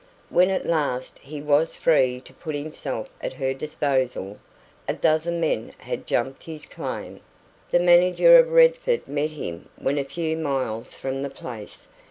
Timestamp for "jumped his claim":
6.07-7.19